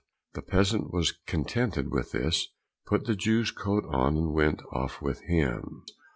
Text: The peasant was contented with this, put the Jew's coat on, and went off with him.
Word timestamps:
The 0.33 0.41
peasant 0.41 0.91
was 0.91 1.11
contented 1.27 1.91
with 1.91 2.11
this, 2.11 2.47
put 2.87 3.05
the 3.05 3.15
Jew's 3.15 3.51
coat 3.51 3.85
on, 3.87 4.17
and 4.17 4.33
went 4.33 4.63
off 4.71 4.99
with 4.99 5.21
him. 5.25 5.83